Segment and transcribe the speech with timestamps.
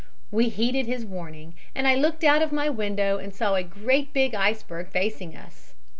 [0.31, 4.11] We heeded his warning, and I looked out of my window and saw a great
[4.13, 5.75] big iceberg facing us.